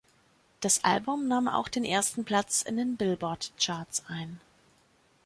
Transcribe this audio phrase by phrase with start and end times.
[0.61, 4.39] Das Album nahm auch den ersten Platz in den Billboard-Charts ein.